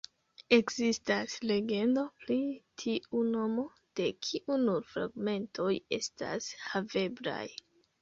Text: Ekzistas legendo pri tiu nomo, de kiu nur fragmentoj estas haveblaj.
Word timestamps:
Ekzistas 0.55 1.35
legendo 1.51 2.05
pri 2.23 2.39
tiu 2.85 3.23
nomo, 3.29 3.67
de 4.01 4.09
kiu 4.31 4.59
nur 4.67 4.91
fragmentoj 4.97 5.73
estas 6.03 6.53
haveblaj. 6.69 7.43